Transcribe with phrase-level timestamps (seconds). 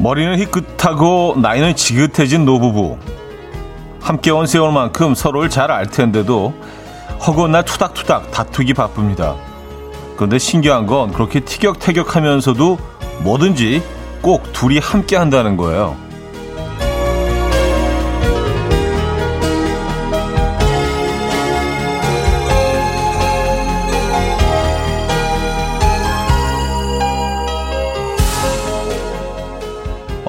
[0.00, 2.96] 머리는 희끗하고 나이는 지긋해진 노부부.
[4.00, 6.54] 함께 온 세월 만큼 서로를 잘 알 텐데도
[7.26, 9.36] 허구한 날 투닥투닥 다투기 바쁩니다.
[10.16, 12.78] 그런데 신기한 건 그렇게 티격태격 하면서도
[13.20, 13.82] 뭐든지
[14.22, 15.96] 꼭 둘이 함께 한다는 거예요.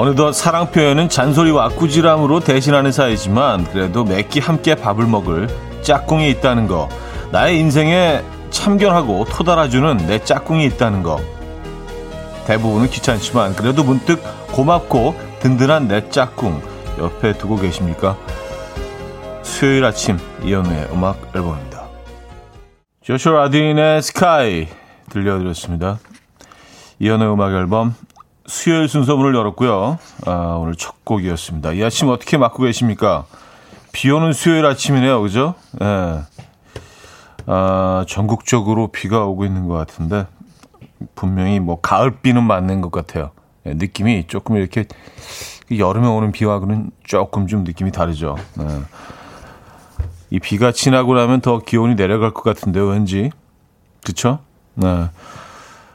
[0.02, 5.48] 어느덧 사랑 표현은 잔소리와 꾸지람으로 대신하는 사이지만 그래도 매끼 함께 밥을 먹을
[5.84, 6.90] 짝꿍이 있다는 거
[7.32, 11.22] 나의 인생에 참견하고 토달아주는 내 짝꿍이 있다는 거
[12.48, 16.64] 대부분은 귀찮지만 그래도 문득 고맙고 든든한 내 짝꿍
[16.98, 18.18] 옆에 두고 계십니까?
[19.44, 21.84] 수요일 아침 이연우의 음악 앨범입니다.
[23.04, 24.68] 조슈아 라딘의 스카이
[25.12, 26.00] 들려드렸습니다.
[26.98, 27.94] 이연우의 음악 앨범
[28.52, 29.98] 수요일 순서 문을 열었고요.
[30.28, 31.72] 아, 오늘 첫 곡이었습니다.
[31.72, 33.24] 이 아침 어떻게 맞고 계십니까?
[33.94, 35.22] 비 오는 수요일 아침이네요.
[35.22, 35.56] 그죠?
[35.82, 36.22] 예.
[37.46, 40.28] 아, 전국적으로 비가 오고 있는 것 같은데,
[41.16, 43.32] 분명히 뭐, 가을비는 맞는 것 같아요.
[43.66, 44.86] 예, 느낌이 조금 이렇게,
[45.76, 48.36] 여름에 오는 비와는 조금 좀 느낌이 다르죠.
[48.60, 48.82] 예.
[50.30, 53.32] 이 비가 지나고 나면 더 기온이 내려갈 것 같은데요, 왠지.
[54.04, 54.40] 그쵸?
[54.74, 55.10] 네.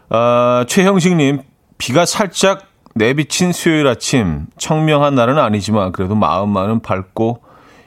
[0.08, 1.42] 아, 최형식님,
[1.78, 7.42] 비가 살짝 내비친 수요일 아침, 청명한 날은 아니지만 그래도 마음만은 밝고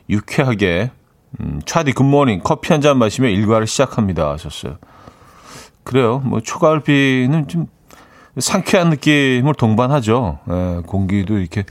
[0.09, 0.91] 유쾌하게
[1.39, 4.77] 음, 차디 굿모닝 커피 한 잔 마시며 일과를 시작합니다 하셨어요.
[5.83, 6.19] 그래요.
[6.19, 7.67] 뭐 초가을 비는 좀
[8.37, 10.39] 상쾌한 느낌을 동반하죠.
[10.49, 11.63] 예, 공기도 이렇게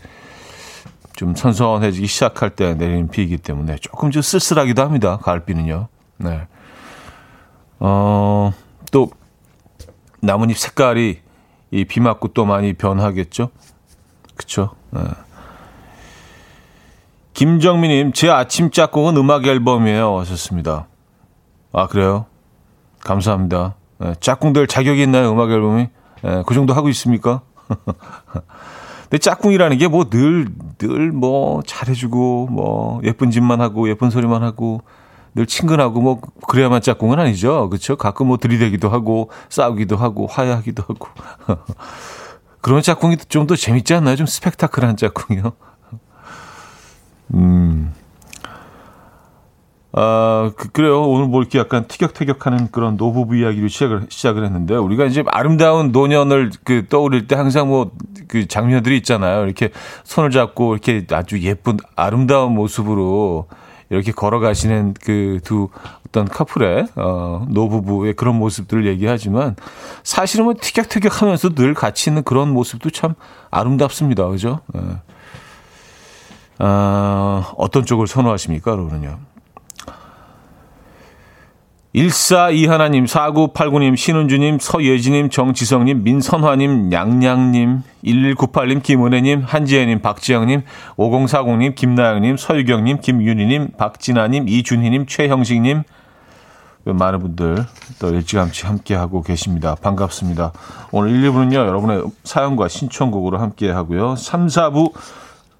[1.15, 5.19] 좀 선선해지기 시작할 때 내리는 비이기 때문에 조금 좀 쓸쓸하기도 합니다.
[5.23, 5.89] 가을비는요.
[6.19, 6.47] 네.
[7.81, 8.53] 어,
[8.91, 9.11] 또
[10.21, 11.21] 나뭇잎 색깔이
[11.71, 13.51] 이 비 맞고 또 많이 변하겠죠.
[14.37, 14.71] 그쵸.
[14.91, 15.01] 네.
[17.35, 20.19] 김정민님, 제 아침 짝꿍은 음악 앨범이에요.
[20.19, 20.87] 하셨습니다.
[21.73, 22.27] 아, 그래요?
[23.01, 23.75] 감사합니다.
[23.99, 25.31] 네, 짝꿍들 자격이 있나요?
[25.33, 25.89] 음악 앨범이?
[26.23, 27.43] 네, 그 정도 하고 있습니까?
[29.09, 30.49] 근데 짝꿍이라는 게 뭐 늘,
[30.79, 34.83] 늘 뭐 잘해주고, 뭐 예쁜 짓만 하고, 예쁜 소리만 하고,
[35.39, 37.69] 늘 친근하고, 뭐 그래야만 짝꿍은 아니죠.
[37.71, 41.09] 그렇죠 가끔 뭐 들이대기도 하고, 싸우기도 하고, 화해하기도 하고.
[42.61, 44.17] 그런 짝꿍이 좀 더 재밌지 않나요?
[44.17, 45.53] 좀 스펙타클한 짝꿍이요.
[47.35, 47.93] 음.
[49.93, 55.05] 아, 그, 래요 오늘 뭐 이렇게 약간 티격태격하는 그런 노부부 이야기로 시작을, 시작을 했는데, 우리가
[55.07, 57.91] 이제 아름다운 노년을 그 떠올릴 때 항상 뭐
[58.29, 59.45] 그 장면들이 있잖아요.
[59.45, 59.71] 이렇게
[60.05, 63.49] 손을 잡고 이렇게 아주 예쁜 아름다운 모습으로
[63.91, 65.69] 이렇게 걸어가시는 그 두
[66.09, 69.57] 어떤 커플의, 어, 노부부의 그런 모습들을 얘기하지만,
[70.03, 73.15] 사실은 뭐 티격태격 하면서 늘 같이 있는 그런 모습도 참
[73.51, 74.27] 아름답습니다.
[74.29, 74.61] 그죠?
[74.75, 74.81] 예.
[76.61, 79.19] 어, 어떤 쪽을 선호하십니까, 그러면요?
[81.95, 90.63] 142 하나님, 4989님, 신은주님, 서예진님, 정지성님, 민선화님, 양양님, 1198님, 김은혜님, 한지혜님, 박지영님,
[90.97, 95.83] 5040님, 김나영님, 서유경님, 김윤희님, 박진아님, 이준희님, 최형식님,
[96.85, 97.65] 많은 분들
[97.99, 99.75] 또 일찌감치 함께하고 계십니다.
[99.81, 100.53] 반갑습니다.
[100.93, 104.17] 오늘 1, 2부는요, 여러분의 사연과 신청곡으로 함께하고요.
[104.17, 104.93] 3, 4부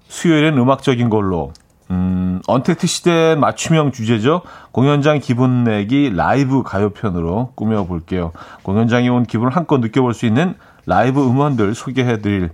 [0.07, 1.53] 수요일엔 음악적인 걸로
[1.91, 4.41] 음, 언택트 시대 맞춤형 주제죠.
[4.71, 8.31] 공연장 기분 내기 라이브 가요편으로 꾸며볼게요.
[8.63, 10.55] 공연장에 온 기분을 한껏 느껴볼 수 있는
[10.85, 12.49] 라이브 음원들 소개해드릴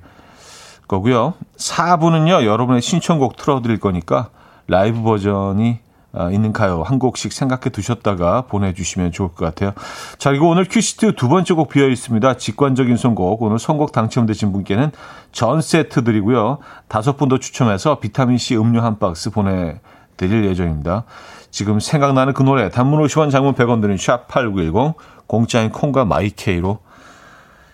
[0.87, 1.33] 거고요.
[1.57, 4.29] 4부는요, 여러분의 신청곡 틀어드릴 거니까
[4.67, 5.84] 라이브 버전이 아,
[6.31, 9.73] 있는 가요 한 곡씩 생각해 두셨다가 보내주시면 좋을 것 같아요.
[10.17, 12.37] 자, 그리고 오늘 큐시트 두 번째 곡 비어 있습니다.
[12.37, 13.41] 직관적인 선곡.
[13.41, 14.91] 오늘 선곡 당첨되신 분께는
[15.31, 16.59] 전 세트 드리고요.
[16.87, 19.79] 다섯 분 더 추첨해서 비타민C 음료 한 박스 보내
[20.17, 21.03] 드릴 예정입니다.
[21.49, 24.93] 지금 생각나는 그 노래 단문 50원 장문 100원 또는 샵8910
[25.27, 26.79] 공짜인 콩과 마이케이로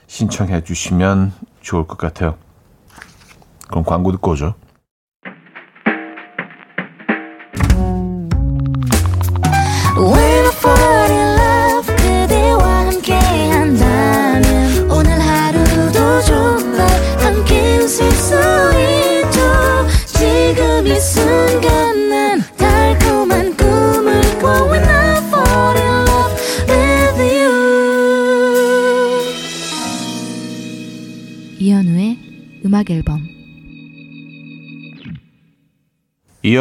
[0.07, 2.35] 신청해 주시면 좋을 것 같아요.
[3.69, 4.53] 그럼 광고 듣고 오죠.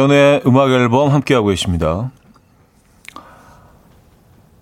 [0.01, 2.11] 이연의 음악 앨범 함께하고 계십니다.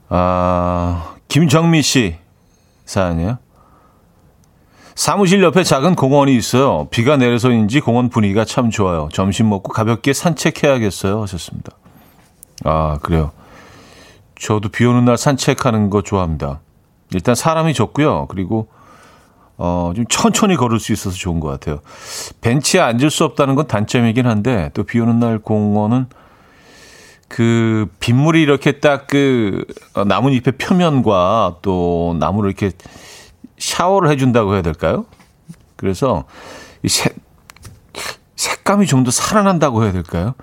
[0.10, 2.18] 아, 김정미 씨
[2.86, 3.38] 사연이에요.
[4.96, 6.88] 사무실 옆에 작은 공원이 있어요.
[6.90, 9.08] 비가 내려서인지 공원 분위기가 참 좋아요.
[9.14, 11.22] 점심 먹고 가볍게 산책해야겠어요.
[11.22, 11.72] 하셨습니다.
[12.66, 13.32] 아, 그래요.
[14.38, 16.60] 저도 비 오는 날 산책하는 거 좋아합니다.
[17.14, 18.26] 일단 사람이 적고요.
[18.28, 18.68] 그리고
[19.62, 21.82] 어, 좀 천천히 걸을 수 있어서 좋은 것 같아요.
[22.42, 26.08] 벤치에 앉을 수 없다는 건 단점이긴 한데 또 비 오는 날 공원은
[27.28, 29.66] 그 빗물이 이렇게 딱 그
[30.08, 32.72] 나뭇잎의 표면과 또 나무를 이렇게
[33.58, 35.06] 샤워를 해준다고 해야 될까요?
[35.76, 36.24] 그래서
[36.84, 37.16] 이 색,
[38.36, 40.34] 색감이 좀 더 살아난다고 해야 될까요?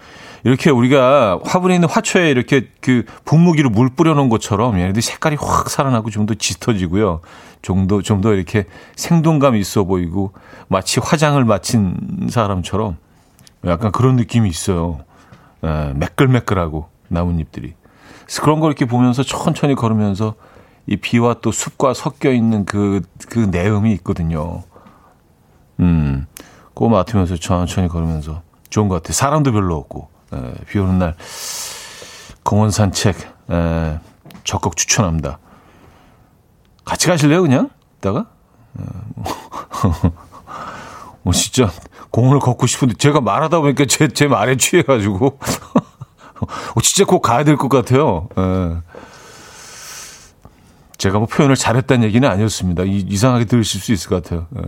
[0.47, 6.11] 이렇게 우리가 화분에 있는 화초에 이렇게 그 분무기로 물 뿌려놓은 것처럼 얘네들 색깔이 확 살아나고
[6.11, 7.21] 좀 더 짙어지고요.
[7.63, 8.65] 좀 더, 좀 더 이렇게
[8.95, 10.33] 생동감이 있어 보이고
[10.69, 12.97] 마치 화장을 마친 사람처럼
[13.65, 15.01] 약간 그런 느낌이 있어요.
[15.65, 17.75] 에, 매끌매끌하고 나뭇잎들이.
[18.41, 20.37] 그런 걸 이렇게 보면서 천천히 걸으면서
[20.87, 24.63] 이 비와 또 숲과 섞여 있는 그, 그 내음이 있거든요.
[25.81, 26.27] 음,
[26.69, 29.13] 그거 맡으면서 천천히 걸으면서 좋은 것 같아요.
[29.13, 31.15] 사람도 별로 없고, 에, 비 오는 날
[32.43, 33.17] 공원 산책,
[33.51, 33.99] 에,
[34.45, 35.39] 적극 추천합니다.
[36.85, 37.71] 같이 가실래요, 그냥?
[37.99, 38.27] 이따가?
[41.23, 41.71] 뭐, 진짜,
[42.11, 45.39] 공원을 걷고 싶은데, 제가 말하다 보니까 제, 제 말에 취해가지고,
[46.75, 48.29] 어, 진짜 꼭 가야 될 것 같아요.
[48.39, 48.77] 에.
[50.99, 52.85] 제가 뭐 표현을 잘했다는 얘기는 아니었습니다.
[52.87, 54.47] 이, 상하게 들으실 수 있을 것 같아요.
[54.57, 54.63] 예.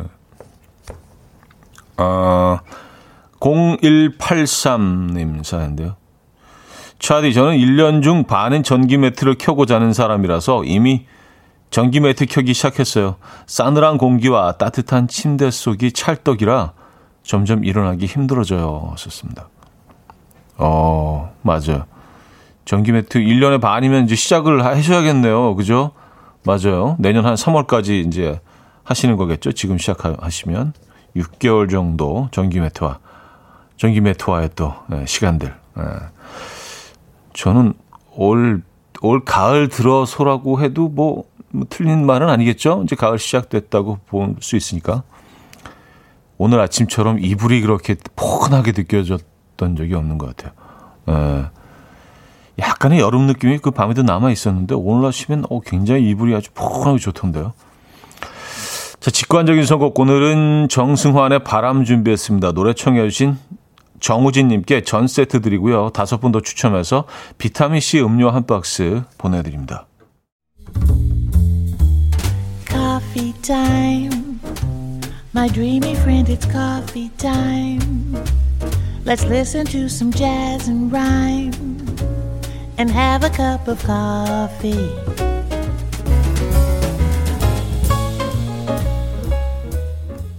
[1.97, 2.61] 아,
[3.41, 5.97] 0183님 사연인데요.
[6.99, 11.07] 차디, 저는 1년 중 반은 전기 매트를 켜고 자는 사람이라서 이미
[11.71, 13.17] 전기 매트 켜기 시작했어요.
[13.47, 16.73] 싸늘한 공기와 따뜻한 침대 속이 찰떡이라
[17.23, 18.95] 점점 일어나기 힘들어져요.
[18.97, 19.49] 썼습니다.
[20.57, 21.85] 어, 맞아요.
[22.65, 25.55] 전기 매트 1년에 반이면 이제 시작을 하셔야겠네요.
[25.55, 25.93] 그죠?
[26.45, 26.97] 맞아요.
[26.99, 28.41] 내년 한 3월까지 이제
[28.83, 29.53] 하시는 거겠죠.
[29.53, 30.73] 지금 시작하시면
[31.17, 32.99] 6개월 정도 전기 매트와
[33.79, 35.55] 전기 매트와의 또 예, 시간들.
[35.79, 35.83] 예.
[37.33, 37.73] 저는
[38.17, 38.63] 올,
[39.01, 42.83] 올 가을 들어서라고 해도 뭐, 뭐 틀린 말은 아니겠죠.
[42.85, 45.05] 이제 가을 시작됐다고 볼 수 있으니까.
[46.37, 50.53] 오늘 아침처럼 이불이 그렇게 포근하게 느껴졌던 적이 없는 것 같아요.
[51.09, 51.47] 예.
[52.59, 57.53] 약간의 여름 느낌이 그 밤에도 남아 있었는데 오늘 아침엔 어, 굉장히 이불이 아주 포근하고 좋던데요.
[59.01, 62.51] 자, 직관적인 선곡 오늘은 정승환의 바람 준비했습니다.
[62.53, 63.39] 노래 청해 주신
[64.01, 65.91] 정우진님께 전 세트 드리고요.
[65.91, 67.05] 다섯 분 더 추첨해서
[67.39, 69.87] 비타민C 음료 한 박스 보내드립니다.
[72.69, 74.39] Coffee time.
[75.35, 78.15] My dreamy friend, it's coffee time.
[79.05, 81.53] Let's listen to some jazz and rhyme.
[82.79, 84.89] and have a cup of coffee.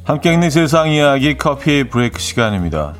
[0.05, 2.95] 함께 있는 세상 이야기 커피 브레이크 시간입니다.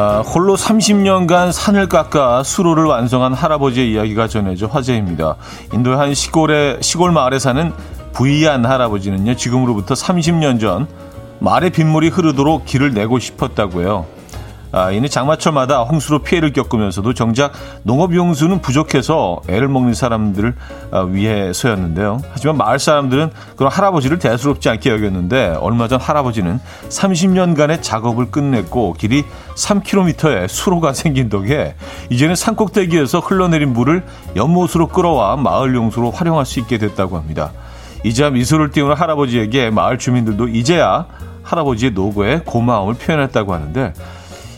[0.00, 5.36] 아, 홀로 30년간 산을 깎아 수로를 완성한 할아버지의 이야기가 전해져 화제입니다.
[5.74, 7.70] 인도의 한 시골의 시골 마을에 사는
[8.14, 10.86] 부이안 할아버지는요, 지금으로부터 30년 전
[11.40, 14.06] 말의 빗물이 흐르도록 길을 내고 싶었다고요.
[14.72, 20.54] 아, 이는 장마철마다 홍수로 피해를 겪으면서도 정작 농업용수는 부족해서 애를 먹는 사람들을
[20.92, 22.20] 아, 위해서였는데요.
[22.32, 29.24] 하지만 마을 사람들은 그런 할아버지를 대수롭지 않게 여겼는데 얼마 전 할아버지는 30년간의 작업을 끝냈고 길이
[29.56, 31.74] 3km의 수로가 생긴 덕에
[32.10, 34.04] 이제는 산꼭대기에서 흘러내린 물을
[34.36, 37.50] 연못으로 끌어와 마을 용수로 활용할 수 있게 됐다고 합니다.
[38.04, 41.06] 이제야 미소를 띄우는 할아버지에게 마을 주민들도 이제야
[41.42, 43.92] 할아버지의 노고에 고마움을 표현했다고 하는데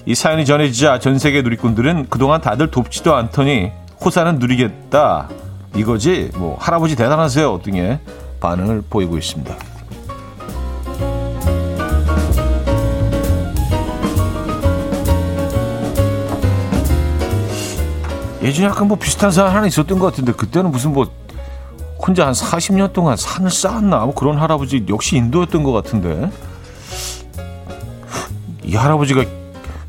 [0.04, 3.70] 이 사연이 전해지자 전 세계 누리꾼들은 그동안 다들 돕지도 않더니
[4.04, 5.28] 호사는 누리겠다.
[5.76, 6.30] 이거지?
[6.34, 7.60] 뭐 할아버지 대단하세요.
[7.62, 8.00] 등의
[8.40, 9.54] 반응을 보이고 있습니다.
[18.42, 21.08] 예전에 약간 뭐 비슷한 사연 하나 있었던 것 같은데 그때는 무슨 뭐
[22.04, 24.00] 혼자 한 40년 동안 산을 쌓았나?
[24.00, 26.28] 뭐 그런 할아버지 역시 인도였던 것 같은데.
[28.64, 29.41] 이 할아버지가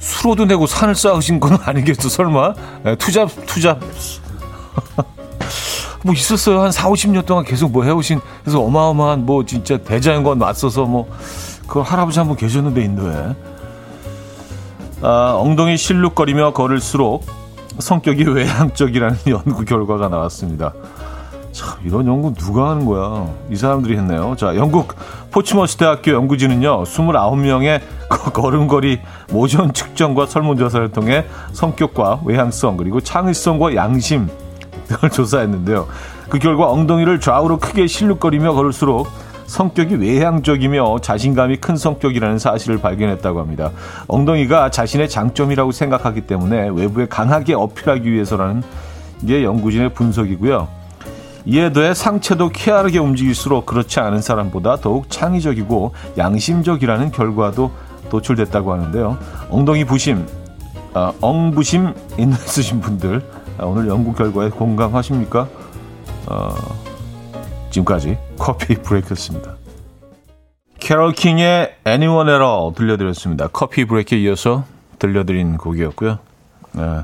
[0.03, 2.53] 수로도 내고 산을 쌓으신 건 아니겠어 설마?
[2.83, 3.79] 네, 투잡 투잡
[6.03, 6.61] 뭐 있었어요?
[6.61, 11.07] 한 4, 50년 동안 계속 뭐 해오신 그래서 어마어마한 뭐 진짜 대자연과 맞서서 뭐
[11.65, 13.33] 그 할아버지 한 분 계셨는데 인도에.
[15.01, 17.25] 아, 엉덩이 실룩거리며 걸을수록
[17.79, 20.73] 성격이 외향적이라는 연구 결과가 나왔습니다.
[21.53, 23.27] 참 이런 연구 누가 하는 거야?
[23.49, 24.35] 이 사람들이 했네요.
[24.37, 24.95] 자, 영국
[25.31, 26.83] 포츠머스 대학교 연구진은요.
[26.83, 27.79] 29명의
[28.09, 28.99] 걸음걸이
[29.31, 34.27] 모션 측정과 설문조사를 통해 성격과 외향성 그리고 창의성과 양심
[34.87, 35.87] 등을 조사했는데요.
[36.29, 39.07] 그 결과 엉덩이를 좌우로 크게 실룩거리며 걸을수록
[39.45, 43.69] 성격이 외향적이며 자신감이 큰 성격이라는 사실을 발견했다고 합니다.
[44.07, 48.63] 엉덩이가 자신의 장점이라고 생각하기 때문에 외부에 강하게 어필하기 위해서라는
[49.27, 50.82] 게 연구진의 분석이고요.
[51.45, 57.71] 이에 더해 상체도 쾌활하게 움직일수록 그렇지 않은 사람보다 더욱 창의적이고 양심적이라는 결과도
[58.09, 59.17] 도출됐다고 하는데요.
[59.49, 60.25] 엉덩이 부심,
[60.93, 63.21] 아, 엉부심 있으신 분들
[63.57, 65.47] 아, 오늘 연구 결과에 공감하십니까?
[66.27, 66.55] 어,
[67.71, 69.55] 지금까지 커피 브레이크였습니다.
[70.79, 73.47] 캐롤 킹의 Anyone at All 들려드렸습니다.
[73.47, 74.65] 커피 브레이크에 이어서
[74.99, 76.19] 들려드린 곡이었고요.
[76.73, 77.01] 네.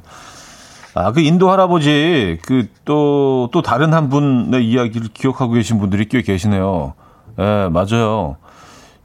[0.96, 6.22] 아, 그 인도 할아버지, 그, 또, 또 다른 한 분의 이야기를 기억하고 계신 분들이 꽤
[6.22, 6.94] 계시네요.
[7.38, 8.38] 예, 네, 맞아요.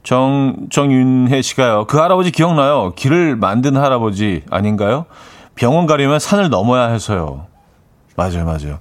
[0.03, 1.85] 정, 정윤혜 씨가요.
[1.85, 2.93] 그 할아버지 기억나요?
[2.95, 5.05] 길을 만든 할아버지 아닌가요?
[5.55, 7.47] 병원 가려면 산을 넘어야 해서요.
[8.15, 8.79] 맞아요, 맞아요.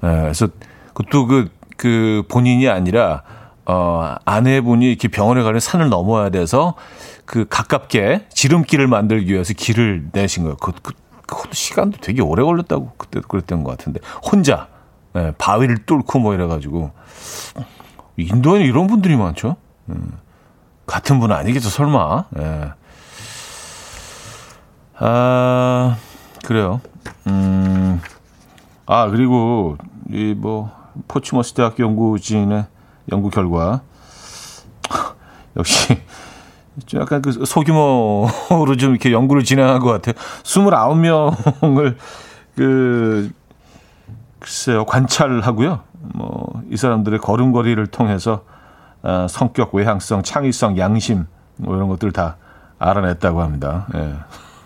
[0.00, 0.48] 네, 그래서
[0.94, 3.22] 그것도 그, 그 본인이 아니라,
[3.66, 6.74] 어, 아내분이 이렇게 병원에 가려면 산을 넘어야 돼서
[7.24, 10.56] 그 가깝게 지름길을 만들기 위해서 길을 내신 거예요.
[10.56, 10.92] 그, 그,
[11.26, 14.00] 그것도 시간도 되게 오래 걸렸다고 그때도 그랬던 것 같은데.
[14.22, 14.68] 혼자,
[15.12, 16.90] 네, 바위를 뚫고 뭐 이래가지고.
[18.16, 19.56] 인도에는 이런 분들이 많죠.
[19.88, 20.18] 음.
[20.86, 22.24] 같은 분 아니겠죠, 설마.
[22.38, 22.72] 예.
[24.98, 25.96] 아,
[26.44, 26.80] 그래요.
[27.26, 28.00] 음,
[28.86, 29.76] 아, 그리고,
[30.10, 30.70] 이, 뭐,
[31.08, 32.66] 포츠머스 대학교 연구진의
[33.12, 33.82] 연구 결과.
[35.56, 36.00] 역시,
[36.86, 40.14] 좀 약간 그 소규모로 좀 이렇게 연구를 진행한 것 같아요.
[40.42, 41.96] 29명을
[42.56, 43.30] 그,
[44.38, 45.80] 글쎄요, 관찰하고요.
[46.14, 48.44] 뭐, 이 사람들의 걸음걸이를 통해서
[49.02, 51.26] 어, 성격, 외향성, 창의성, 양심
[51.56, 52.36] 뭐 이런 것들 다
[52.78, 53.86] 알아냈다고 합니다.
[53.94, 54.14] 예.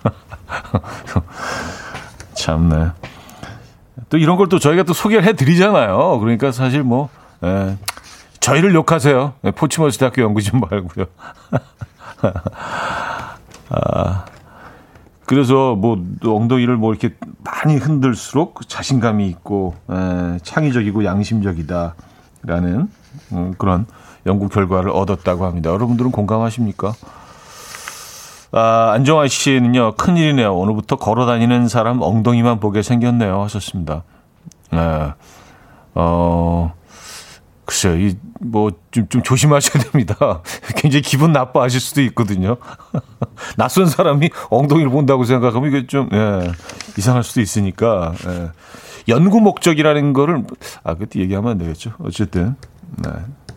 [2.35, 2.91] 참네.
[4.09, 6.19] 또 이런 걸 또 저희가 또 소개를 해드리잖아요.
[6.21, 7.09] 그러니까 사실 뭐
[7.45, 7.77] 예.
[8.41, 9.35] 저희를 욕하세요.
[9.45, 11.07] 예, 포치머스 대학교 연구진 말고요.
[13.71, 14.25] 아,
[15.27, 22.89] 그래서 뭐 엉덩이를 뭐 이렇게 많이 흔들수록 자신감이 있고 에, 창의적이고 양심적이다라는
[23.33, 23.87] 음, 그런
[24.27, 25.71] 연구 결과를 얻었다고 합니다.
[25.71, 26.95] 여러분들은 공감하십니까?
[28.53, 30.55] 아, 안정환 씨는요, 큰일이네요.
[30.55, 33.43] 오늘부터 걸어 다니는 사람 엉덩이만 보게 생겼네요.
[33.43, 34.05] 하셨습니다.
[34.73, 35.13] 네.
[35.95, 36.73] 어,
[37.69, 40.41] 글쎄요, 이, 뭐, 좀, 좀 조심하셔야 됩니다.
[40.75, 42.57] 굉장히 기분 나빠하실 수도 있거든요.
[43.59, 46.51] 낯선 사람이 엉덩이를 본다고 생각하면 이게 좀, 예,
[46.97, 48.51] 이상할 수도 있으니까, 예.
[49.09, 50.45] 연구 목적이라는 거를,
[50.83, 51.93] 아, 그때 얘기하면 안 되겠죠.
[51.99, 52.57] 어쨌든,
[52.97, 53.11] 네.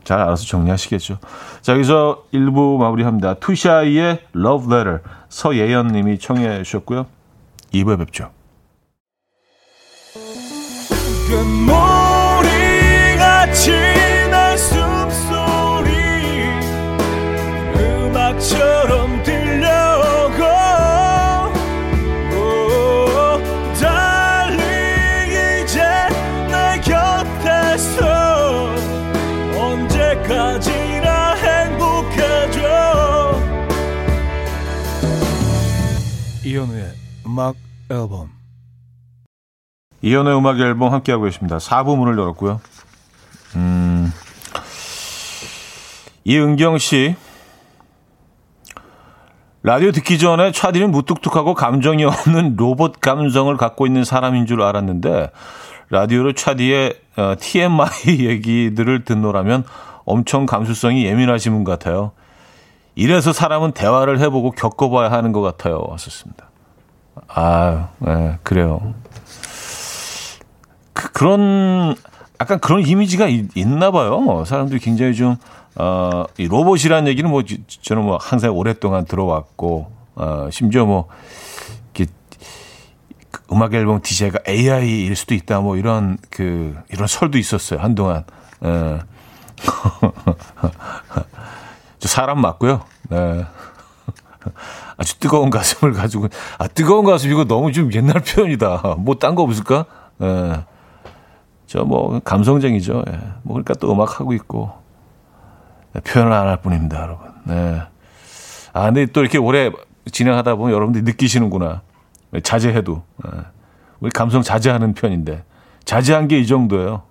[0.03, 1.19] 잘 알아서 정리하시겠죠.
[1.61, 3.35] 자, 여기서 1부 마무리합니다.
[3.35, 4.99] 투샤이의 Love Letter
[5.29, 7.05] 서예연 님이 청해 주셨고요.
[7.73, 8.29] 2부에 뵙죠.
[37.31, 37.55] 음악
[37.89, 38.29] 앨범
[40.01, 41.59] 이현우의 음악 앨범 함께하고 계십니다.
[41.59, 42.59] 4부 문을 열었고요.
[43.55, 44.11] 음,
[46.25, 47.15] 이은경 씨
[49.63, 55.31] 라디오 듣기 전에 차디는 무뚝뚝하고 감정이 없는 로봇 감성을 갖고 있는 사람인 줄 알았는데
[55.89, 57.87] 라디오로 차디의 어, TMI
[58.27, 59.63] 얘기들을 듣노라면
[60.03, 62.11] 엄청 감수성이 예민하신 분 같아요.
[62.95, 65.81] 이래서 사람은 대화를 해보고 겪어봐야 하는 것 같아요.
[65.87, 66.50] 왔었습니다.
[67.27, 68.93] 아, 네, 그래요.
[70.93, 71.95] 그, 그런,
[72.39, 74.43] 약간 그런 이미지가 있, 나 봐요.
[74.45, 75.35] 사람들이 굉장히 좀,
[75.75, 77.43] 어, 이 로봇이라는 얘기는 뭐,
[77.81, 81.07] 저는 뭐 항상 오랫동안 들어왔고, 어, 심지어 뭐,
[81.93, 82.11] 이렇게,
[83.31, 87.79] 그 음악 앨범 DJ가 AI일 수도 있다, 뭐 이런, 그, 이런 설도 있었어요.
[87.79, 88.23] 한동안.
[88.63, 88.99] 예.
[91.99, 92.81] 저 사람 맞고요.
[93.09, 93.45] 네.
[94.97, 98.95] 아주 뜨거운 가슴을 가지고 아 뜨거운 가슴 이거 너무 좀 옛날 표현이다.
[98.99, 99.85] 뭐 딴 거 없을까?
[100.21, 100.63] 예.
[101.67, 103.03] 저뭐 감성적이죠.
[103.07, 103.11] 예.
[103.43, 104.71] 뭐 그러니까 또 음악 하고 있고
[105.93, 107.27] 네, 표현을 안 할 뿐입니다, 여러분.
[107.45, 107.81] 네.
[108.73, 109.71] 아 근데 또 이렇게 오래
[110.11, 111.81] 진행하다 보면 여러분들이 느끼시는구나.
[112.43, 113.29] 자제해도 예.
[113.99, 115.43] 우리 감성 자제하는 편인데
[115.85, 117.03] 자제한 게 이 정도예요.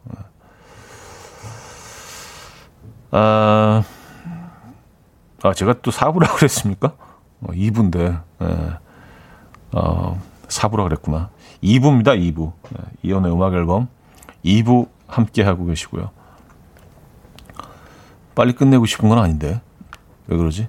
[3.12, 3.82] 아.
[5.42, 6.92] 아, 제가 또 4부라고 그랬습니까?
[7.42, 8.78] 어, 2부인데, 예.
[9.72, 11.30] 어, 4부라 그랬구나.
[11.62, 12.52] 2부입니다, 2부.
[13.02, 13.88] 이연의 음악 앨범
[14.44, 16.10] 2부 함께 하고 계시고요.
[18.34, 19.60] 빨리 끝내고 싶은 건 아닌데.
[20.26, 20.68] 왜 그러지?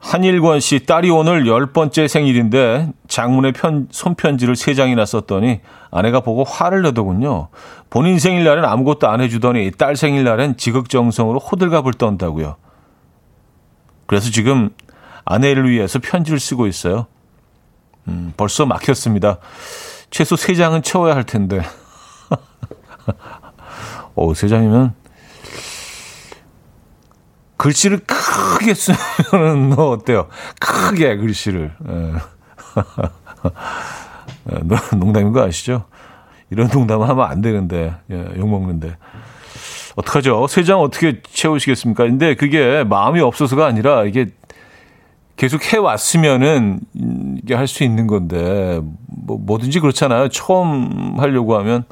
[0.00, 6.44] 한일권 씨, 딸이 오늘 열 번째 생일인데 장문의 편, 손편지를 세 장이나 썼더니 아내가 보고
[6.44, 7.48] 화를 내더군요.
[7.90, 12.56] 본인 생일날엔 아무것도 안 해주더니 딸 생일날엔 지극정성으로 호들갑을 떤다고요.
[14.06, 14.70] 그래서 지금
[15.30, 17.06] 아내를 위해서 편지를 쓰고 있어요.
[18.08, 19.38] 음, 벌써 막혔습니다.
[20.10, 21.60] 최소 세 장은 채워야 할 텐데.
[24.14, 24.94] 오, 세 장이면
[27.58, 30.28] 글씨를 크게 쓰면 너 어때요?
[30.60, 31.72] 크게 글씨를.
[31.88, 32.14] 예.
[34.52, 35.84] 예, 농담인 거 아시죠?
[36.50, 38.96] 이런 농담을 하면 안 되는데, 예, 욕먹는데.
[39.96, 40.46] 어떡하죠?
[40.46, 42.04] 세 장 어떻게 채우시겠습니까?
[42.04, 44.28] 근데 그게 마음이 없어서가 아니라 이게
[45.38, 46.80] 계속 해왔으면은
[47.42, 50.28] 이게 할 수 있는 건데, 뭐, 뭐든지 그렇잖아요.
[50.30, 51.84] 처음 하려고 하면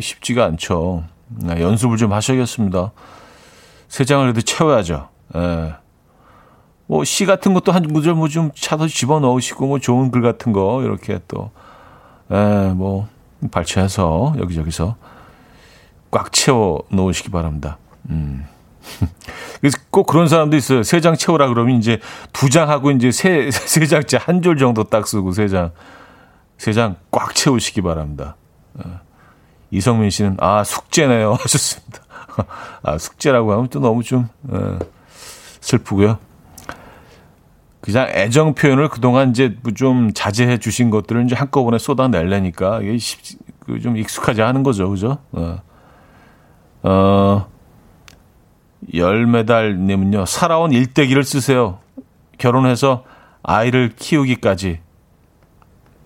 [0.00, 1.04] 쉽지가 않죠.
[1.28, 2.92] 네, 연습을 좀 하셔야겠습니다.
[3.88, 5.08] 세 장을 그래도 채워야죠.
[5.36, 5.74] 예.
[6.86, 10.52] 뭐, 시 같은 것도 한 구절 뭐 좀 차서 집어 넣으시고, 뭐, 좋은 글 같은
[10.52, 11.50] 거, 이렇게 또,
[12.32, 13.08] 예, 뭐,
[13.50, 14.96] 발췌해서 여기저기서
[16.10, 17.76] 꽉 채워 놓으시기 바랍니다.
[18.08, 18.46] 음.
[19.60, 20.82] 그래서 꼭 그런 사람도 있어요.
[20.82, 21.98] 세 장 채우라 그러면 이제
[22.32, 25.72] 두 장 하고 이제 세, 세 장째 한 줄 정도 딱 쓰고 세 장,
[26.58, 28.36] 세 장 꽉 채우시기 바랍니다.
[28.74, 29.00] 어.
[29.70, 31.34] 이성민 씨는, 아, 숙제네요.
[31.40, 32.00] 하셨습니다.
[32.82, 34.78] 아, 숙제라고 하면 또 너무 좀, 어,
[35.60, 36.18] 슬프고요.
[37.80, 42.98] 그냥 애정 표현을 그동안 이제 좀 자제해 주신 것들을 이제 한꺼번에 쏟아내려니까 이게
[43.60, 44.90] 그좀 익숙하지 않은 거죠.
[44.90, 45.18] 그죠?
[45.32, 45.62] 어,
[46.82, 47.46] 어
[48.94, 51.78] 열매달님은요, 살아온 일대기를 쓰세요.
[52.38, 53.04] 결혼해서
[53.42, 54.80] 아이를 키우기까지.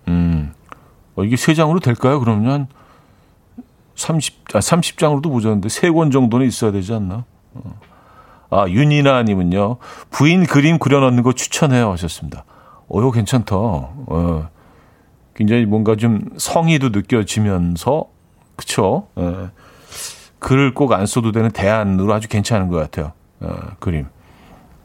[0.08, 0.52] 음,
[1.16, 2.20] 어, 이게 세 장으로 될까요?
[2.20, 2.68] 그러면
[3.96, 7.24] 30, 아, 30장으로도 모자는데 세 권 정도는 있어야 되지 않나?
[7.54, 7.78] 어.
[8.50, 9.76] 아, 윤이나님은요,
[10.10, 12.44] 부인 그림 그려놓는 거 추천해요 하셨습니다.
[12.88, 13.54] 어, 이거 괜찮다.
[13.56, 14.48] 어,
[15.34, 18.06] 굉장히 뭔가 좀 성의도 느껴지면서,
[18.56, 19.06] 그쵸?
[19.18, 19.50] 예.
[20.40, 23.12] 글을 꼭 안 써도 되는 대안으로 아주 괜찮은 것 같아요.
[23.40, 24.06] 어, 그림.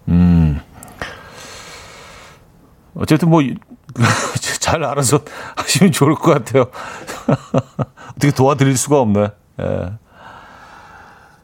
[0.08, 0.62] 음.
[2.96, 3.42] 어쨌든 뭐,
[4.60, 5.20] 잘 알아서
[5.58, 6.66] 하시면 좋을 것 같아요.
[8.16, 9.30] 어떻게 도와드릴 수가 없네.
[9.62, 9.94] 예.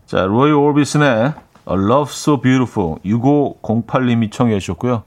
[0.05, 1.33] 자, 로이 오비슨의 A
[1.75, 5.03] Love So Beautiful 6508님이 청해 주셨고요.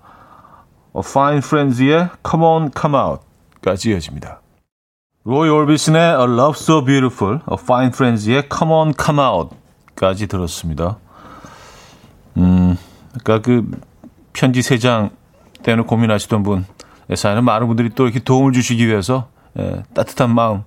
[0.96, 4.40] A Fine Friends의 Come On Come Out까지 이어집니다.
[5.24, 10.98] 로이 올비슨의 A Love So Beautiful, A Fine Friends의 Come On Come Out까지 들었습니다.
[12.36, 12.76] 음,
[13.22, 13.70] 그러니까 그
[14.32, 15.10] 편지 세 장
[15.62, 16.66] 때문에 고민하시던 분
[17.14, 20.64] 사연은 많은 분들이 또 이렇게 도움을 주시기 위해서 예, 따뜻한 마음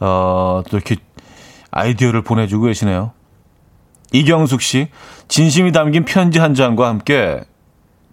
[0.00, 0.96] 어, 또 이렇게
[1.70, 3.12] 아이디어를 보내주고 계시네요.
[4.12, 4.88] 이경숙 씨,
[5.28, 7.44] 진심이 담긴 편지 한 장과 함께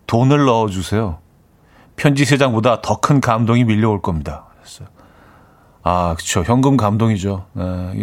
[0.06, 1.18] 돈을 넣어주세요.
[1.96, 4.46] 편지 세 장보다 더 큰 감동이 밀려올 겁니다.
[5.84, 6.44] 아, 그렇죠.
[6.44, 7.46] 현금 감동이죠.
[7.56, 7.94] 아,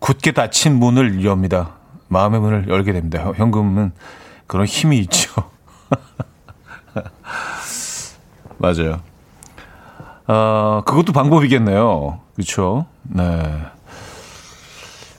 [0.00, 1.76] 굳게 닫힌 문을 엽니다.
[2.08, 3.32] 마음의 문을 열게 됩니다.
[3.36, 3.92] 현금은
[4.46, 5.30] 그런 힘이 있죠.
[8.58, 9.00] 맞아요.
[10.26, 12.20] 어, 그것도 방법이겠네요.
[12.34, 12.86] 그렇죠.
[13.04, 13.64] 네.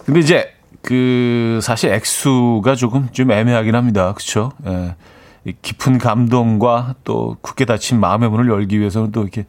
[0.06, 4.13] 근데 이제 그 사실 액수가 조금 좀 애매하긴 합니다.
[4.13, 4.52] 그렇죠?
[4.67, 4.95] 예.
[5.62, 9.45] 깊은 감동과 또 굳게 닫힌 마음의 문을 열기 위해서는 또 이렇게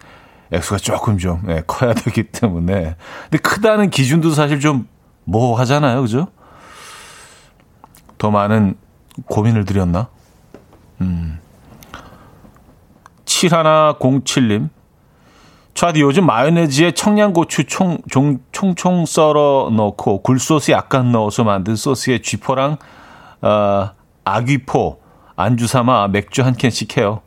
[0.54, 4.88] 액수가 조금 좀 예, 커야 되기 때문에 근데 크다는 기준도 사실 좀
[5.24, 6.00] 모호하잖아요.
[6.02, 6.28] 그죠?
[8.18, 8.76] 더 많은
[9.26, 10.08] 고민을 드렸나?
[11.00, 11.38] 음.
[13.24, 14.70] 7107님
[15.74, 22.78] 차디 요즘 마요네즈에 청양고추 총, 총, 총총 썰어 넣고 굴소스 약간 넣어서 만든 소스에 쥐포랑
[23.42, 23.90] 어,
[24.24, 25.00] 아귀포
[25.36, 27.22] 안주 삼아 맥주 한 캔씩 해요.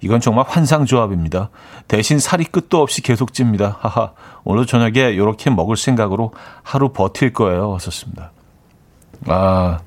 [0.00, 1.50] 이건 정말 환상 조합입니다.
[1.88, 3.78] 대신 살이 끝도 없이 계속 찝니다.
[3.80, 4.12] 하하.
[4.44, 6.32] 오늘 저녁에 이렇게 먹을 생각으로
[6.62, 7.70] 하루 버틸 거예요.
[7.70, 8.30] 왔었습니다.
[9.26, 9.80] 아,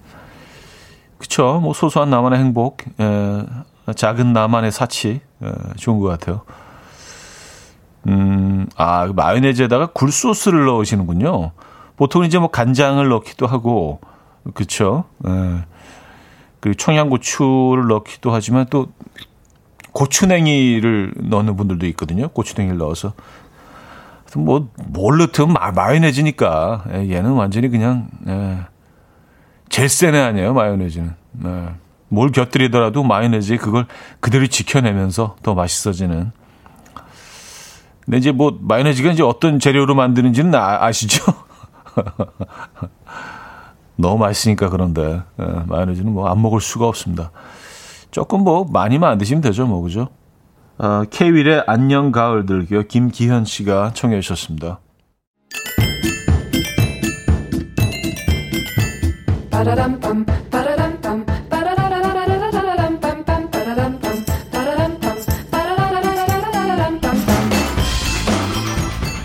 [1.17, 1.59] 그쵸.
[1.61, 3.45] 뭐 소소한 나만의 행복, 에,
[3.95, 6.41] 작은 나만의 사치, 에, 좋은 것 같아요.
[8.07, 11.51] 음, 아, 그 마요네즈에다가 굴소스를 넣으시는군요.
[11.95, 14.01] 보통 이제 뭐 간장을 넣기도 하고,
[14.53, 15.05] 그쵸.
[15.27, 15.63] 예.
[16.59, 18.87] 그리고 청양고추를 넣기도 하지만 또
[19.93, 22.27] 고추냉이를 넣는 분들도 있거든요.
[22.29, 23.13] 고추냉이를 넣어서.
[24.35, 26.85] 뭐, 뭘 넣든 마, 마요네즈니까.
[26.93, 28.59] 예, 얘는 완전히 그냥, 예.
[29.69, 31.13] 제일 센 애 아니에요, 마요네즈는.
[31.45, 31.69] 예.
[32.07, 33.85] 뭘 곁들이더라도 마요네즈에 그걸
[34.19, 36.31] 그대로 지켜내면서 더 맛있어지는
[38.03, 41.23] 근데 이제 뭐 마요네즈가 이제 어떤 재료로 만드는지는 아, 아시죠?
[43.95, 47.31] 너무 맛있으니까 그런데 예, 마요네즈는 뭐 안 먹을 수가 없습니다.
[48.11, 50.09] 조금 뭐 많이만 안 드시면 되죠, 뭐 그죠?
[50.77, 54.79] 어, K-윌의 안녕 가을 들기요 김기현 씨가 청해 주셨습니다.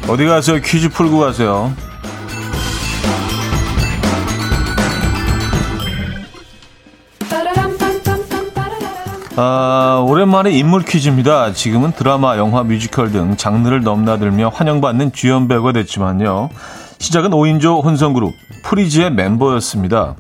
[0.08, 0.60] 어디 가세요?
[0.62, 1.72] 퀴즈 풀고 가세요.
[9.38, 11.52] 아, 오랜만에 인물 퀴즈입니다.
[11.52, 16.48] 지금은 드라마, 영화, 뮤지컬 등 장르를 넘나들며 환영받는 주연 배우가 됐지만요.
[16.98, 18.32] 시작은 5인조 혼성그룹
[18.64, 20.16] 프리즈의 멤버였습니다.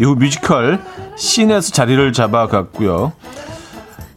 [0.00, 0.80] 이후 뮤지컬
[1.16, 3.12] scene에서 자리를 잡아갔고요.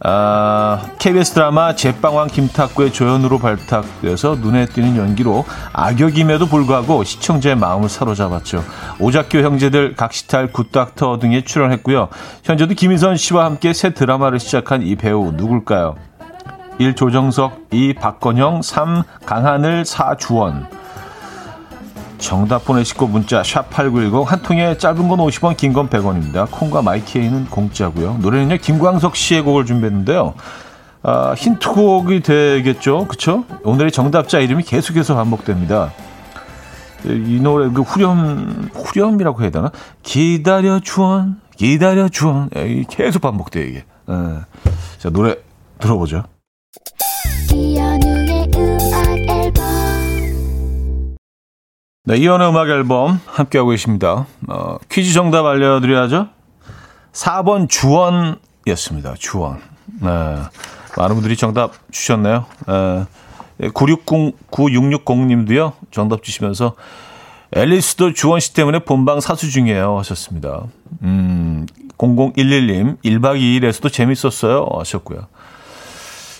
[0.00, 8.62] 아, KBS 드라마 제빵왕 김탁구의 조연으로 발탁돼서 눈에 띄는 연기로 악역임에도 불구하고 시청자의 마음을 사로잡았죠.
[9.00, 12.08] 오작교 형제들, 각시탈, 굿닥터 등에 출연했고요.
[12.44, 15.96] 현재도 김희선 씨와 함께 새 드라마를 시작한 이 배우 누굴까요?
[16.78, 16.94] 1.
[16.94, 17.94] 조정석, 2.
[17.94, 19.02] 박건영, 3.
[19.26, 20.16] 강하늘, 4.
[20.16, 20.68] 주원.
[22.18, 26.50] 정답 보내시고 문자 샵 8910 한 통에 짧은 건 50원 긴 건 100원입니다.
[26.50, 28.18] 콩과 마이케이는 공짜고요.
[28.20, 28.56] 노래는요.
[28.58, 30.34] 김광석 씨의 곡을 준비했는데요.
[31.02, 33.06] 아, 힌트곡이 되겠죠.
[33.06, 33.44] 그쵸?
[33.62, 35.92] 오늘의 정답자 이름이 계속해서 반복됩니다.
[37.04, 39.70] 이 노래 그 후렴 후렴이라고 해야 되나?
[40.02, 42.50] 기다려 주원 기다려 주원
[42.90, 43.78] 계속 반복돼요 이게.
[43.78, 44.14] 에.
[44.98, 45.36] 자 노래
[45.78, 46.24] 들어보죠.
[52.08, 54.26] 네, 이연의 음악 앨범 함께하고 계십니다.
[54.48, 56.28] 어, 퀴즈 정답 알려드려야죠.
[57.12, 59.16] 4번 주원이었습니다.
[59.18, 59.60] 주원.
[60.00, 60.08] 네,
[60.96, 62.46] 많은 분들이 정답 주셨네요.
[63.58, 66.76] 네, 960, 9660님도요, 정답 주시면서
[67.52, 69.98] 앨리스도 주원 씨 때문에 본방 사수 중이에요.
[69.98, 70.62] 하셨습니다.
[71.02, 71.66] 음,
[71.98, 74.66] 0011님, 1박 2일에서도 재밌었어요.
[74.78, 75.26] 하셨고요.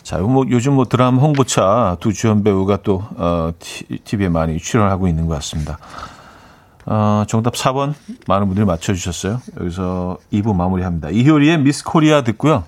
[0.09, 5.27] 자, 뭐 요즘 뭐 드라마 홍보차 두 주연 배우가 또 어, TV에 많이 출연하고 있는
[5.27, 5.77] 것 같습니다.
[6.87, 7.93] 어, 정답 4번
[8.27, 9.43] 많은 분들이 맞춰주셨어요.
[9.61, 11.11] 여기서 2부 마무리합니다.
[11.11, 12.65] 이효리의 미스 코리아 듣고요.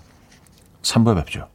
[0.82, 1.48] 3부 뵙죠.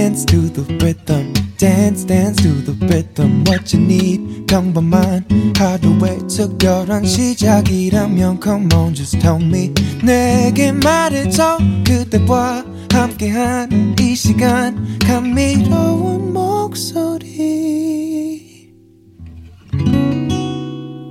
[0.00, 1.34] Dance to the rhythm.
[1.58, 5.26] dance dance to the rhythm what you need 평범한
[5.58, 9.70] 하루의 특별한 시작이라면 come on just tell me
[10.02, 17.52] 내게 말해줘 그대와 함께한 이 시간 감미로운 목소리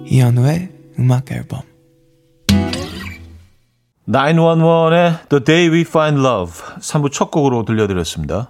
[0.08, 1.62] 이현우의 음악 앨범
[4.08, 8.50] 911의 The Day We Find Love 3부 첫 곡으로 들려드렸습니다.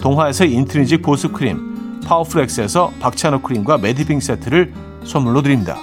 [0.00, 4.72] 동화에서 인트리직 보습크림, 파워풀엑스에서 박찬호 크림과 매디핑 세트를
[5.04, 5.76] 선물로 드립니다.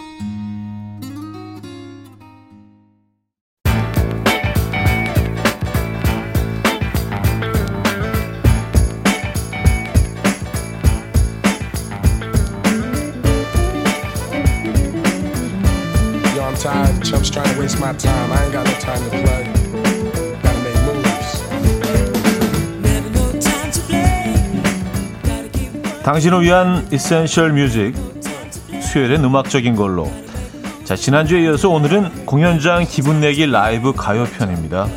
[26.18, 27.94] 당신을 위한 essential music
[28.82, 30.12] 수요일엔 음악적인 걸로.
[30.84, 34.88] 자 지난주에 이어서 오늘은 공연장 기분 내기 라이브 가요 편입니다.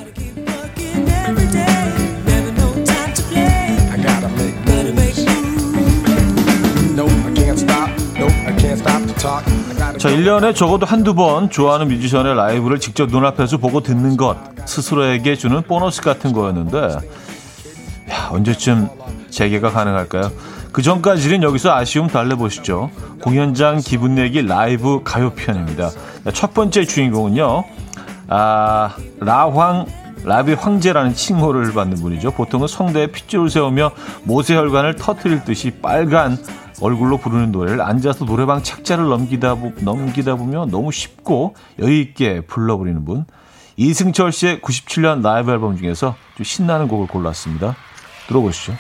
[9.99, 15.61] 자, 1년에 적어도 한두 번 좋아하는 뮤지션의 라이브를 직접 눈앞에서 보고 듣는 것 스스로에게 주는
[15.61, 16.79] 보너스 같은 거였는데
[18.11, 18.89] 야, 언제쯤
[19.29, 20.31] 재개가 가능할까요?
[20.73, 22.91] 그 전까지는 여기서 아쉬움 달래보시죠.
[23.23, 25.91] 공연장 기분 내기 라이브 가요편입니다.
[26.33, 27.65] 첫 번째 주인공은요.
[28.29, 29.87] 아, 라황
[30.25, 32.33] 라비 황제라는 칭호를 받는 분이죠.
[32.33, 33.93] 보통은 성대에 핏줄을 세우며
[34.25, 36.39] 모세혈관을 터트릴 듯이 빨간
[36.81, 43.25] 얼굴로 부르는 노래를 앉아서 노래방 책자를 넘기다, 넘기다 보면 너무 쉽고 여유있게 불러버리는 분.
[43.77, 47.77] 이승철 씨의 97년 라이브 앨범 중에서 좀 신나는 곡을 골랐습니다.
[48.29, 48.75] 들어보시죠.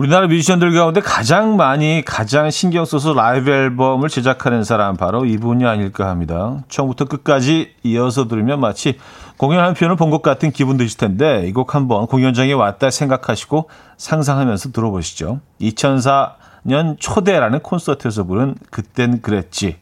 [0.00, 6.08] 우리나라 뮤지션들 가운데 가장 많이 가장 신경 써서 라이브 앨범을 제작하는 사람 바로 이분이 아닐까
[6.08, 6.64] 합니다.
[6.70, 8.96] 처음부터 끝까지 이어서 들으면 마치
[9.36, 13.68] 공연 한 편을 본 것 같은 기분 드실 텐데 이 곡 한번 공연장에 왔다 생각하시고
[13.98, 15.40] 상상하면서 들어보시죠.
[15.60, 19.76] 2004년 초대라는 콘서트에서 부른 그땐 그랬지.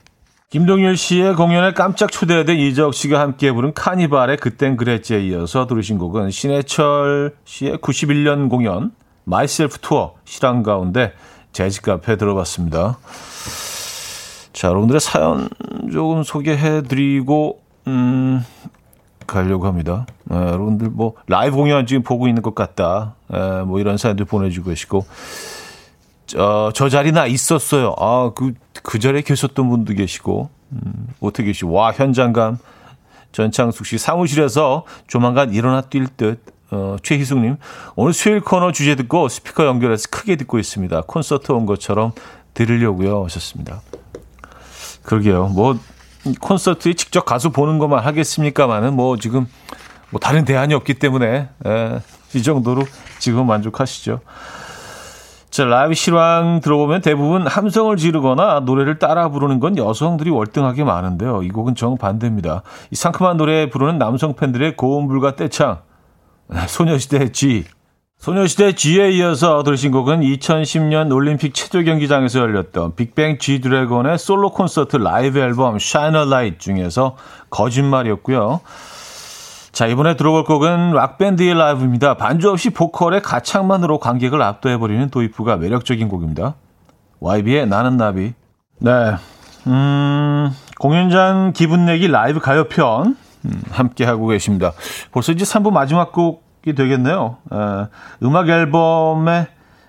[0.51, 6.33] 김동률 씨의 공연에 깜짝 초대된 이적 씨가 함께 부른 카니발의 그땐 그랬지에 이어서 들으신 곡은
[6.33, 8.91] 신해철 씨의 91년 공연
[9.29, 11.13] Myself 투어 실황 가운데
[11.53, 12.99] 재즈 카페 들어봤습니다.
[14.55, 15.49] 자, 여러분들의 사연
[15.93, 18.43] 조금 소개해드리고, 음,
[19.27, 20.07] 가려고 합니다.
[20.25, 23.17] 네, 여러분들 뭐, 라이브 공연 지금 보고 있는 것 같다.
[23.29, 25.05] 네, 뭐, 이런 사연들 보내주고 계시고,
[26.27, 27.95] 저, 저 자리 나 있었어요.
[27.99, 32.59] 아, 그, 그 자리에 계셨던 분도 계시고, 음, 어떻게 계시고, 와, 현장감.
[33.33, 36.41] 전창숙 씨 사무실에서 조만간 일어나 뛸 듯.
[36.71, 37.57] 어, 최희숙님,
[37.97, 41.03] 오늘 수요일 코너 주제 듣고 스피커 연결해서 크게 듣고 있습니다.
[41.07, 42.13] 콘서트 온 것처럼
[42.55, 43.25] 들으려고요.
[43.25, 43.81] 하셨습니다.
[45.03, 45.49] 그러게요.
[45.49, 45.79] 뭐,
[46.41, 49.47] 콘서트에 직접 가서 보는 것만 하겠습니까만은 뭐 지금
[50.11, 52.01] 뭐 다른 대안이 없기 때문에, 에, 예,
[52.35, 52.83] 이 정도로
[53.19, 54.21] 지금 만족하시죠.
[55.51, 61.43] 자, 라이브 실황 들어보면 대부분 함성을 지르거나 노래를 따라 부르는 건 여성들이 월등하게 많은데요.
[61.43, 62.63] 이 곡은 정반대입니다.
[62.91, 65.79] 이 상큼한 노래 부르는 남성 팬들의 고음불과 떼창,
[66.67, 67.65] 소녀시대 G.
[68.19, 74.97] 소녀시대 G에 이어서 들으신 곡은 2010년 올림픽 체조 경기장에서 열렸던 빅뱅 G 드래곤의 솔로 콘서트
[74.97, 77.17] 라이브 앨범 Shine a Light 중에서
[77.51, 78.61] 거짓말이었고요.
[79.71, 82.15] 자, 이번에 들어볼 곡은 락밴드의 라이브입니다.
[82.15, 86.55] 반주 없이 보컬의 가창만으로 관객을 압도해버리는 도입부가 매력적인 곡입니다.
[87.21, 88.33] YB의 나는 나비.
[88.81, 89.15] 네.
[89.67, 94.73] 음, 공연장 기분 내기 라이브 가요편 음, 함께 하고 계십니다.
[95.13, 97.37] 벌써 이제 3부 마지막 곡이 되겠네요.
[97.53, 97.57] 에,
[98.23, 99.47] 음악 앨범의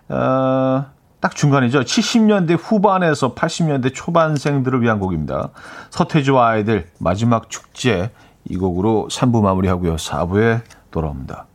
[0.10, 0.86] 어,
[1.20, 1.82] 딱 중간이죠.
[1.82, 5.50] 70년대 후반에서 80년대 초반생들을 위한 곡입니다.
[5.90, 8.12] 서태지와 아이들 마지막 축제
[8.50, 9.98] 이 곡으로 3부 마무리하고요.
[9.98, 11.46] 4부에 돌아옵니다.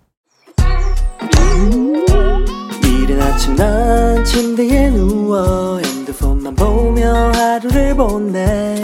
[2.84, 8.80] 이른 아침 난 침대에 누워 핸드폰만 보며 하루를 보내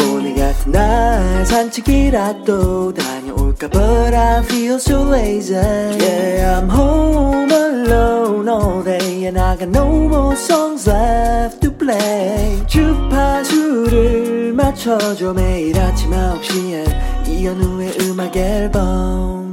[0.66, 9.38] 날 산책이라도 다녀올까 But I feel so lazy Yeah I'm home alone all day And
[9.38, 18.37] I got no more songs left to play 주파수를 맞춰줘 매일 아침 9시에 이현우의 음악
[18.37, 19.51] 앨범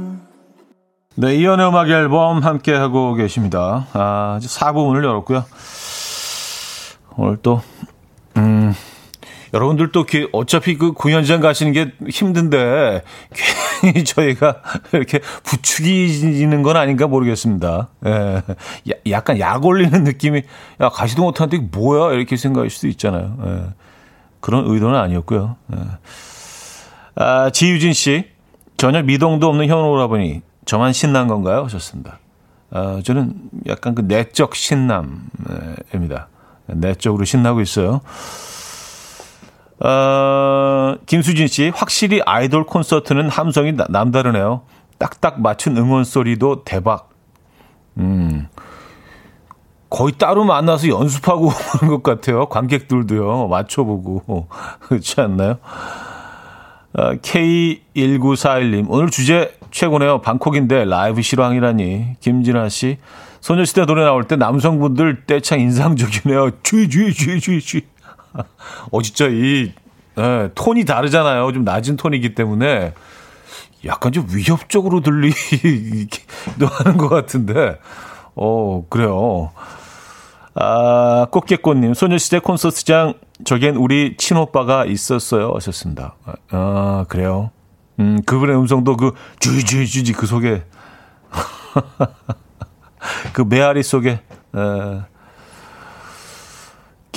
[1.20, 3.88] 네, 이연의 음악 앨범 함께 하고 계십니다.
[3.92, 5.44] 아, 이제 4부문을 열었고요.
[7.16, 7.60] 오늘 또,
[8.36, 8.72] 음,
[9.54, 13.02] 여러분들 또 어차피 그 공연장 가시는 게 힘든데
[13.82, 17.88] 괜히 저희가 이렇게 부추기는 건 아닌가 모르겠습니다.
[18.06, 18.42] 예.
[19.10, 20.42] 약간 약 올리는 느낌이
[20.80, 23.36] 야 가시도 못하는데 뭐야 이렇게 생각할 수도 있잖아요.
[23.44, 23.74] 예.
[24.40, 25.56] 그런 의도는 아니었고요.
[25.74, 25.78] 예.
[27.16, 28.26] 아, 지유진 씨
[28.76, 31.64] 전혀 미동도 없는 현우 오라버니 저만 신난 건가요?
[31.64, 32.18] 하셨습니다.
[32.70, 33.34] 어, 저는
[33.66, 36.28] 약간 그 내적 신남입니다.
[36.66, 38.02] 내적으로 신나고 있어요.
[39.80, 44.62] 어, 김수진 씨, 확실히 아이돌 콘서트는 함성이 나, 남다르네요.
[44.98, 47.10] 딱딱 맞춘 응원 소리도 대박.
[47.98, 48.48] 음,
[49.90, 51.50] 거의 따로 만나서 연습하고
[51.82, 52.46] 오는 것 같아요.
[52.46, 53.48] 관객들도요.
[53.48, 54.48] 맞춰보고.
[54.80, 55.58] 그렇지 않나요?
[56.94, 60.20] 어, K1941님, 오늘 주제 최고네요.
[60.22, 62.16] 방콕인데 라이브 실황이라니.
[62.20, 62.98] 김진아 씨.
[63.40, 66.50] 소녀시대 노래 나올 때 남성분들 떼창 인상적이네요.
[66.62, 67.82] 쥐쥐쥐쥐쥐.
[68.90, 69.72] 어 진짜 이
[70.16, 71.52] 네, 톤이 다르잖아요.
[71.52, 72.94] 좀 낮은 톤이기 때문에
[73.84, 77.78] 약간 좀 위협적으로 들리기도 하는 것 같은데.
[78.34, 79.50] 어 그래요.
[80.60, 83.14] 아, 꽃게꽃님, 소녀시대 콘서트장,
[83.44, 85.52] 저겐 우리 친오빠가 있었어요.
[85.54, 86.16] 하셨습니다.
[86.50, 87.52] 아, 그래요.
[88.00, 90.64] 음, 그분의 음성도 그, 쥐쥐쥐쥐 그 속에,
[93.32, 94.20] 그 메아리 속에, 에.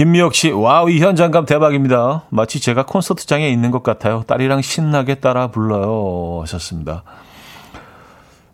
[0.01, 2.23] 김미혁 씨, wow, 이 현장감 대박입니다.
[2.29, 4.23] 마치 제가 콘서트장에 있는 것 같아요.
[4.25, 6.39] 딸이랑 신나게 따라 불러요.
[6.41, 7.03] 하셨습니다.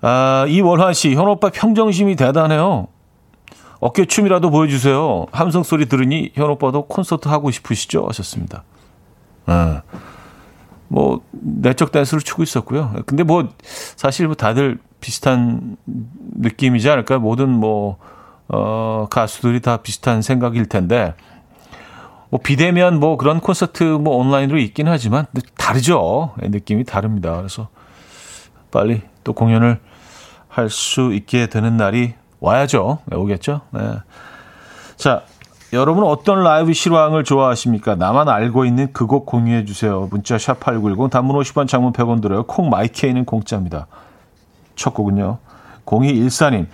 [0.02, 2.90] 아, 이원환 씨, 현우 오빠 평정심이 대단해요.
[3.80, 5.28] 어깨춤이라도 보여주세요.
[5.32, 8.06] 함성 소리 들으니 현 오빠도 콘서트 하고 싶으시죠?
[8.10, 8.66] 하셨습니다.
[9.46, 9.84] 아.
[10.90, 12.92] 뭐 내적 댄스를 추고 있었고요.
[13.06, 13.48] 근데 뭐
[13.96, 17.20] 사실 뭐 다들 비슷한 느낌이지 않을까?
[17.20, 18.00] 모든 뭐
[18.50, 21.14] 어, 가수들이 다 비슷한 생각일 텐데
[22.30, 25.26] 뭐 비대면 뭐 그런 콘서트 뭐 온라인으로 있긴 하지만
[25.58, 26.34] 다르죠.
[26.38, 27.36] 느낌이 다릅니다.
[27.38, 27.70] 그래서
[28.72, 29.80] 빨리 또 공연을
[30.50, 33.00] 할 수 있게 되는 날이 와야죠.
[33.14, 33.62] 오겠죠.
[33.72, 33.80] 네.
[34.96, 35.22] 자,
[35.72, 37.96] 여러분은 어떤 라이브 실황을 좋아하십니까?
[37.96, 40.08] 나만 알고 있는 그 곡 공유해 주세요.
[40.10, 42.44] 문자 샵 8910 단문 50원 장문 100원 들어요.
[42.44, 43.88] 콩 마이케이는 공짜입니다.
[44.76, 45.38] 첫 곡은요.
[45.86, 46.68] 0214님.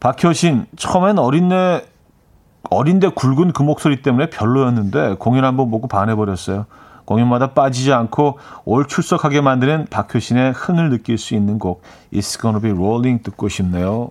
[0.00, 1.84] 박효신 처음엔 어린애
[2.70, 6.66] 어린데 굵은 그 목소리 때문에 별로였는데 공연 한번 보고 반해버렸어요.
[7.04, 12.70] 공연마다 빠지지 않고 올 출석하게 만드는 박효신의 흥을 느낄 수 있는 곡 It's Gonna Be
[12.70, 14.10] Rolling 듣고 싶네요.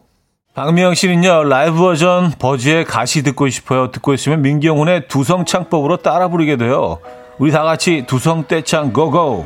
[0.54, 3.90] 박미영 씨는요, 라이브 버전 버즈의 가시 듣고 싶어요.
[3.92, 7.00] 듣고 있으면 민경훈의 두성 창법으로 따라 부르게 돼요.
[7.38, 9.46] 우리 다 같이 두성 떼창 고고!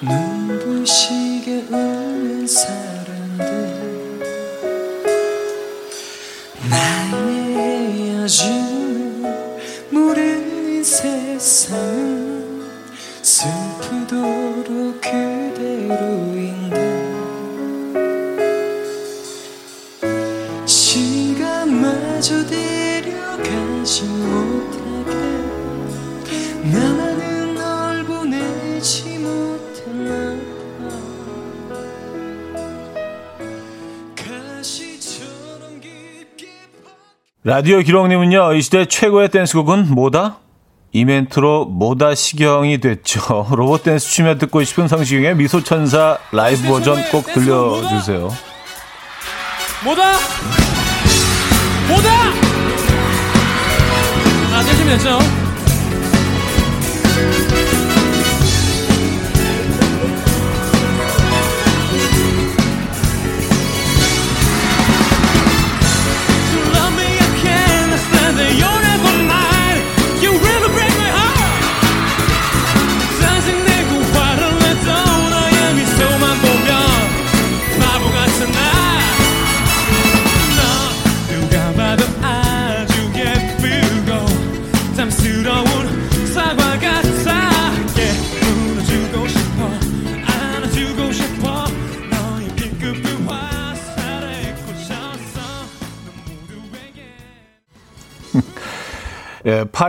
[0.00, 0.27] No.
[37.48, 40.36] 라디오 기록님은요, 이 시대 최고의 댄스곡은 뭐다?
[40.92, 43.46] 이 멘트로 뭐다 시경이 됐죠.
[43.56, 48.28] 로봇 댄스 추며 듣고 싶은 성시경의 미소천사 라이브 버전 꼭 들려주세요.
[49.82, 50.12] 뭐다?
[51.88, 52.10] 뭐다?
[54.52, 55.47] 아, 되시면 됐죠?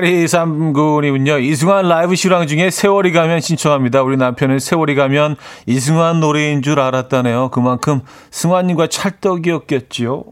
[0.02, 4.02] 8239님은요, 이승환 라이브 실황 중에 세월이 가면 신청합니다.
[4.02, 5.36] 우리 남편은 세월이 가면
[5.66, 7.50] 이승환 노래인 줄 알았다네요.
[7.50, 10.24] 그만큼 승환님과 찰떡이었겠지요.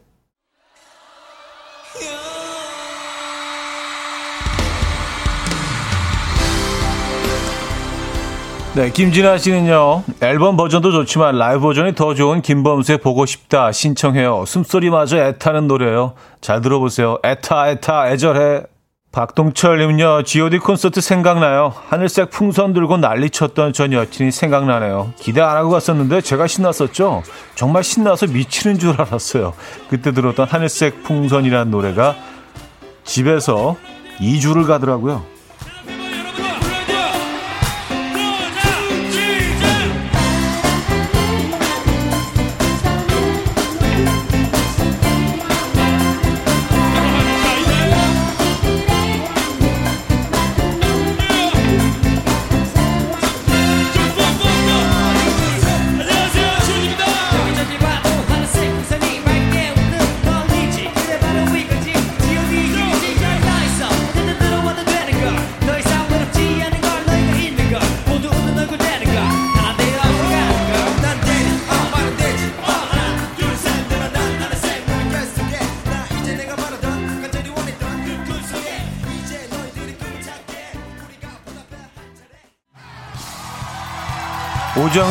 [8.76, 14.46] 네, 김진아 씨는요, 앨범 버전도 좋지만 라이브 버전이 더 좋은 김범수의 보고 싶다 신청해요.
[14.46, 16.14] 숨소리마저 애타는 노래요.
[16.42, 17.18] 잘 들어보세요.
[17.26, 18.77] 애타, 애타, 애절해.
[19.12, 21.74] 박동철님은요, GOD 콘서트 생각나요.
[21.88, 25.14] 하늘색 풍선 들고 난리 쳤던 전 여친이 생각나네요.
[25.18, 27.24] 기대 안 하고 갔었는데 제가 신났었죠?
[27.56, 29.54] 정말 신나서 미치는 줄 알았어요.
[29.90, 32.16] 그때 들었던 하늘색 풍선이라는 노래가
[33.06, 33.76] 집에서
[34.20, 35.37] 2주를 가더라고요.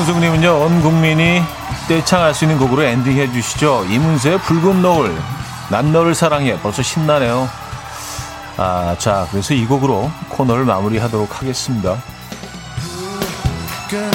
[0.07, 1.43] 오정숙님은요, 온 국민이
[1.89, 3.85] 떼창할 수 있는 곡으로 엔딩 해 주시죠.
[3.91, 5.13] 이문세의 붉은 노을,
[5.69, 6.57] 난 너를 사랑해.
[6.61, 7.49] 벌써 신나네요.
[8.57, 11.97] 아, 자, 그래서 이 곡으로 코너를 마무리하도록 하겠습니다.
[13.91, 14.11] 그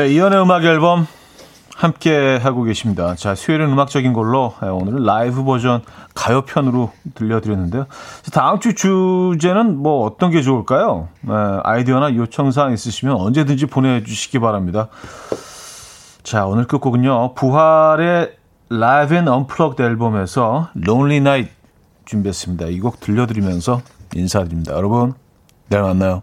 [0.00, 1.06] 네, 이현우의 음악 앨범
[1.76, 3.14] 함께 하고 계십니다.
[3.16, 5.82] 자, 수요일은 음악적인 걸로 네, 오늘은 라이브 버전
[6.14, 7.84] 가요편으로 들려드렸는데요.
[8.32, 11.08] 다음 주 주제는 뭐 어떤 게 좋을까요?
[11.20, 11.34] 네,
[11.64, 14.88] 아이디어나 요청사항 있으시면 언제든지 보내주시기 바랍니다.
[16.22, 17.34] 자, 오늘 끝곡은요.
[17.34, 18.36] 부활의
[18.70, 21.52] Live and Unplugged 앨범에서 Lonely Night
[22.06, 22.68] 준비했습니다.
[22.68, 23.82] 이 곡 들려드리면서
[24.14, 24.72] 인사드립니다.
[24.72, 25.12] 여러분,
[25.68, 26.22] 내일 만나요.